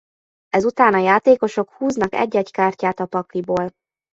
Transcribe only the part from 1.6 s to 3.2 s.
húznak egy-egy kártyát a